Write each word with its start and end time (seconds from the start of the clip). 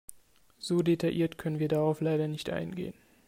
So 0.57 0.81
detailliert 0.81 1.37
können 1.37 1.59
wir 1.59 1.67
darauf 1.67 2.01
leider 2.01 2.27
nicht 2.27 2.49
eingehen. 2.49 2.95